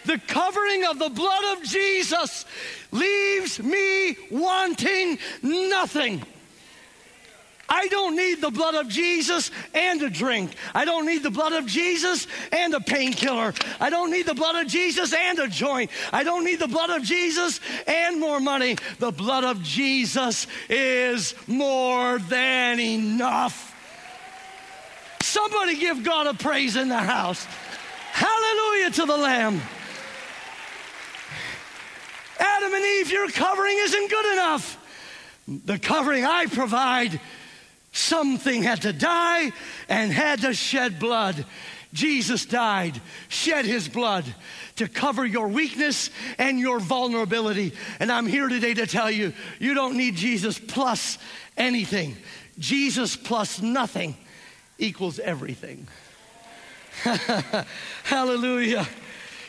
The 0.04 0.18
covering 0.26 0.86
of 0.86 0.98
the 0.98 1.10
blood 1.10 1.58
of 1.58 1.64
Jesus 1.64 2.44
leaves 2.92 3.60
me 3.60 4.16
wanting 4.30 5.18
nothing. 5.42 6.22
I 7.68 7.86
don't 7.88 8.16
need 8.16 8.40
the 8.40 8.50
blood 8.50 8.74
of 8.74 8.88
Jesus 8.88 9.50
and 9.74 10.00
a 10.02 10.08
drink. 10.08 10.52
I 10.74 10.84
don't 10.84 11.04
need 11.04 11.22
the 11.22 11.30
blood 11.30 11.52
of 11.52 11.66
Jesus 11.66 12.26
and 12.50 12.72
a 12.74 12.80
painkiller. 12.80 13.52
I 13.78 13.90
don't 13.90 14.10
need 14.10 14.26
the 14.26 14.34
blood 14.34 14.56
of 14.56 14.68
Jesus 14.68 15.12
and 15.12 15.38
a 15.38 15.48
joint. 15.48 15.90
I 16.12 16.24
don't 16.24 16.44
need 16.44 16.60
the 16.60 16.68
blood 16.68 16.90
of 16.90 17.02
Jesus 17.02 17.60
and 17.86 18.18
more 18.18 18.40
money. 18.40 18.76
The 18.98 19.10
blood 19.10 19.44
of 19.44 19.62
Jesus 19.62 20.46
is 20.70 21.34
more 21.46 22.18
than 22.18 22.80
enough. 22.80 23.66
Somebody 25.20 25.76
give 25.76 26.04
God 26.04 26.26
a 26.26 26.34
praise 26.34 26.74
in 26.76 26.88
the 26.88 26.96
house. 26.96 27.44
Hallelujah 28.12 28.90
to 28.92 29.04
the 29.04 29.16
Lamb. 29.16 29.60
Adam 32.40 32.72
and 32.72 32.84
Eve, 32.84 33.12
your 33.12 33.28
covering 33.30 33.76
isn't 33.78 34.10
good 34.10 34.32
enough. 34.32 34.78
The 35.64 35.78
covering 35.78 36.24
I 36.24 36.46
provide 36.46 37.20
Something 37.98 38.62
had 38.62 38.82
to 38.82 38.92
die 38.92 39.50
and 39.88 40.12
had 40.12 40.42
to 40.42 40.54
shed 40.54 41.00
blood. 41.00 41.44
Jesus 41.92 42.46
died, 42.46 43.00
shed 43.26 43.64
his 43.64 43.88
blood 43.88 44.24
to 44.76 44.86
cover 44.86 45.26
your 45.26 45.48
weakness 45.48 46.10
and 46.38 46.60
your 46.60 46.78
vulnerability. 46.78 47.72
And 47.98 48.12
I'm 48.12 48.26
here 48.26 48.46
today 48.46 48.72
to 48.74 48.86
tell 48.86 49.10
you 49.10 49.32
you 49.58 49.74
don't 49.74 49.96
need 49.96 50.14
Jesus 50.14 50.60
plus 50.60 51.18
anything. 51.56 52.16
Jesus 52.56 53.16
plus 53.16 53.60
nothing 53.60 54.16
equals 54.78 55.18
everything. 55.18 55.88
Hallelujah. 58.04 58.86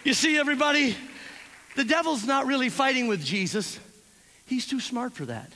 You 0.03 0.15
see, 0.15 0.39
everybody, 0.39 0.95
the 1.75 1.83
devil's 1.83 2.25
not 2.25 2.47
really 2.47 2.69
fighting 2.69 3.07
with 3.07 3.23
Jesus, 3.23 3.79
he's 4.47 4.65
too 4.65 4.79
smart 4.79 5.13
for 5.13 5.25
that. 5.25 5.51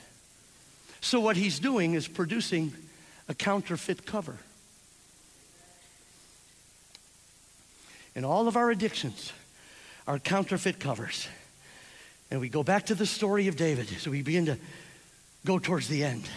So, 1.00 1.18
what 1.18 1.36
he's 1.36 1.58
doing 1.58 1.94
is 1.94 2.08
producing 2.08 2.72
a 3.28 3.34
counterfeit 3.34 4.06
cover. 4.06 4.38
And 8.14 8.24
all 8.24 8.46
of 8.46 8.56
our 8.56 8.70
addictions 8.70 9.32
are 10.06 10.18
counterfeit 10.18 10.78
covers. 10.78 11.28
And 12.30 12.40
we 12.40 12.48
go 12.48 12.62
back 12.62 12.86
to 12.86 12.94
the 12.94 13.06
story 13.06 13.48
of 13.48 13.56
David. 13.56 13.88
So 13.88 14.10
we 14.10 14.22
begin 14.22 14.46
to 14.46 14.58
go 15.44 15.58
towards 15.58 15.88
the 15.88 16.04
end. 16.04 16.28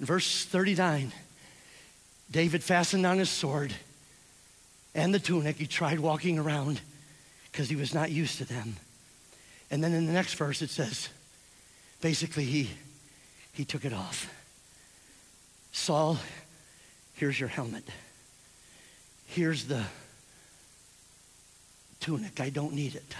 In 0.00 0.06
verse 0.06 0.44
39, 0.44 1.12
David 2.30 2.62
fastened 2.62 3.06
on 3.06 3.18
his 3.18 3.30
sword 3.30 3.72
and 4.94 5.14
the 5.14 5.18
tunic. 5.18 5.56
He 5.56 5.66
tried 5.66 6.00
walking 6.00 6.38
around 6.38 6.80
because 7.50 7.68
he 7.68 7.76
was 7.76 7.94
not 7.94 8.10
used 8.10 8.38
to 8.38 8.44
them. 8.44 8.76
And 9.70 9.82
then 9.82 9.92
in 9.92 10.06
the 10.06 10.12
next 10.12 10.34
verse, 10.34 10.62
it 10.62 10.70
says, 10.70 11.08
basically, 12.00 12.44
he, 12.44 12.70
he 13.52 13.64
took 13.64 13.84
it 13.84 13.92
off. 13.92 14.32
Saul, 15.72 16.18
here's 17.14 17.40
your 17.40 17.48
helmet. 17.48 17.88
Here's 19.26 19.64
the 19.64 19.82
tunic. 22.00 22.40
I 22.40 22.50
don't 22.50 22.74
need 22.74 22.94
it. 22.94 23.14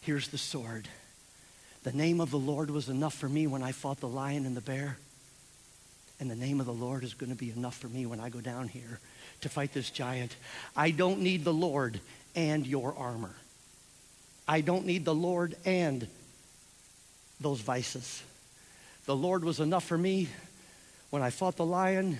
Here's 0.00 0.28
the 0.28 0.38
sword. 0.38 0.88
The 1.82 1.92
name 1.92 2.20
of 2.20 2.30
the 2.30 2.38
Lord 2.38 2.70
was 2.70 2.88
enough 2.88 3.14
for 3.14 3.28
me 3.28 3.46
when 3.46 3.62
I 3.62 3.72
fought 3.72 4.00
the 4.00 4.08
lion 4.08 4.46
and 4.46 4.56
the 4.56 4.60
bear. 4.60 4.96
And 6.18 6.30
the 6.30 6.36
name 6.36 6.60
of 6.60 6.66
the 6.66 6.72
Lord 6.72 7.04
is 7.04 7.14
going 7.14 7.30
to 7.30 7.36
be 7.36 7.50
enough 7.50 7.76
for 7.76 7.88
me 7.88 8.06
when 8.06 8.20
I 8.20 8.30
go 8.30 8.40
down 8.40 8.68
here 8.68 9.00
to 9.42 9.48
fight 9.48 9.74
this 9.74 9.90
giant. 9.90 10.34
I 10.74 10.90
don't 10.90 11.20
need 11.20 11.44
the 11.44 11.52
Lord 11.52 12.00
and 12.34 12.66
your 12.66 12.94
armor. 12.96 13.34
I 14.48 14.60
don't 14.60 14.86
need 14.86 15.04
the 15.04 15.14
Lord 15.14 15.56
and 15.64 16.06
those 17.40 17.60
vices. 17.60 18.22
The 19.04 19.16
Lord 19.16 19.44
was 19.44 19.60
enough 19.60 19.84
for 19.84 19.98
me 19.98 20.28
when 21.16 21.22
I 21.22 21.30
fought 21.30 21.56
the 21.56 21.64
lion, 21.64 22.18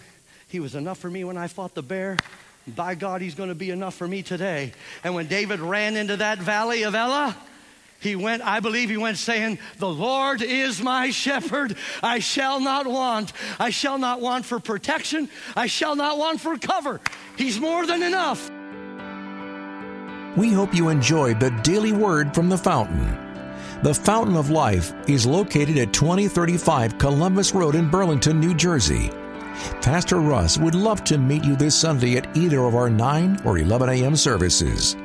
he 0.49 0.59
was 0.59 0.75
enough 0.75 0.97
for 0.97 1.11
me 1.11 1.23
when 1.23 1.37
I 1.37 1.49
fought 1.49 1.75
the 1.75 1.83
bear. 1.83 2.17
By 2.67 2.95
God, 2.95 3.21
he's 3.21 3.35
going 3.35 3.51
to 3.51 3.55
be 3.55 3.69
enough 3.69 3.95
for 3.95 4.09
me 4.09 4.23
today. 4.23 4.73
And 5.05 5.15
when 5.15 5.27
David 5.27 5.61
ran 5.61 5.99
into 5.99 6.17
that 6.17 6.39
valley 6.39 6.83
of 6.85 6.95
Elah, 6.95 7.37
he 8.01 8.17
went, 8.17 8.43
I 8.43 8.61
believe 8.61 8.89
he 8.89 8.97
went 8.97 9.19
saying, 9.19 9.59
The 9.77 9.87
Lord 9.87 10.41
is 10.41 10.81
my 10.81 11.11
shepherd. 11.11 11.77
I 12.03 12.21
shall 12.21 12.59
not 12.59 12.87
want. 12.87 13.35
I 13.61 13.69
shall 13.69 13.99
not 13.99 14.23
want 14.23 14.47
for 14.47 14.61
protection. 14.61 15.29
I 15.55 15.67
shall 15.67 15.95
not 15.95 16.17
want 16.17 16.41
for 16.41 16.57
cover. 16.57 16.99
He's 17.37 17.61
more 17.61 17.85
than 17.85 18.03
enough. 18.03 18.51
We 20.39 20.55
hope 20.55 20.75
you 20.75 20.89
enjoyed 20.89 21.39
the 21.39 21.51
daily 21.63 21.93
word 21.93 22.35
from 22.35 22.49
the 22.49 22.57
fountain. 22.57 23.26
The 23.83 23.93
Fountain 23.93 24.37
of 24.37 24.49
Life 24.49 24.95
is 25.07 25.27
located 25.27 25.77
at 25.77 25.93
2035 25.93 26.97
Columbus 26.97 27.55
Road 27.55 27.75
in 27.75 27.91
Burlington, 27.91 28.41
New 28.41 28.55
Jersey. 28.55 29.11
Pastor 29.83 30.21
Russ 30.21 30.57
would 30.57 30.75
love 30.75 31.05
to 31.05 31.19
meet 31.19 31.45
you 31.45 31.57
this 31.57 31.75
Sunday 31.75 32.17
at 32.17 32.35
either 32.35 32.65
of 32.65 32.75
our 32.75 32.89
9 32.89 33.43
or 33.45 33.59
11 33.59 33.91
a.m. 33.91 34.17
services. 34.17 34.97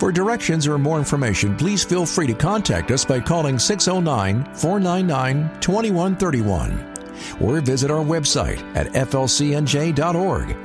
For 0.00 0.10
directions 0.10 0.66
or 0.66 0.76
more 0.76 0.98
information, 0.98 1.56
please 1.56 1.84
feel 1.84 2.04
free 2.04 2.26
to 2.26 2.34
contact 2.34 2.90
us 2.90 3.04
by 3.04 3.20
calling 3.20 3.60
609 3.60 4.44
499 4.54 5.60
2131 5.60 6.94
or 7.40 7.60
visit 7.60 7.90
our 7.92 8.04
website 8.04 8.60
at 8.74 8.88
flcnj.org. 8.88 10.56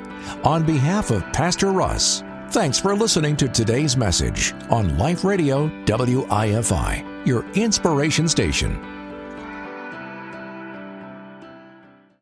On 0.44 0.66
behalf 0.66 1.12
of 1.12 1.24
Pastor 1.32 1.72
Russ, 1.72 2.24
thanks 2.50 2.80
for 2.80 2.96
listening 2.96 3.36
to 3.38 3.48
today's 3.48 3.96
message 3.96 4.54
on 4.70 4.98
Life 4.98 5.24
Radio 5.24 5.70
WIFI 5.86 7.11
your 7.26 7.46
inspiration 7.54 8.28
station. 8.28 8.91